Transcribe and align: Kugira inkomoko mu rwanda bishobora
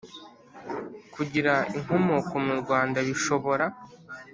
Kugira 1.13 1.53
inkomoko 1.77 2.33
mu 2.45 2.53
rwanda 2.61 2.97
bishobora 3.07 3.65